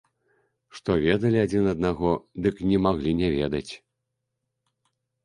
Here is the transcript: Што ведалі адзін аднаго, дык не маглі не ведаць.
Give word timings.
Што 0.77 0.91
ведалі 1.07 1.37
адзін 1.45 1.67
аднаго, 1.73 2.11
дык 2.45 2.55
не 2.71 2.77
маглі 2.87 3.11
не 3.21 3.29
ведаць. 3.37 3.67